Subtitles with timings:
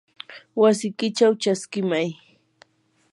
[0.61, 2.07] wasikichaw chaskimay.